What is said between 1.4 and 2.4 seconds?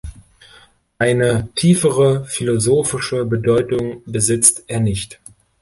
tiefere,